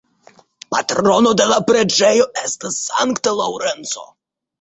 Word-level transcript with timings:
Patrono 0.75 1.33
de 1.41 1.45
la 1.51 1.57
preĝejo 1.67 2.25
estas 2.45 2.79
Sankta 2.87 3.35
Laŭrenco. 3.41 4.07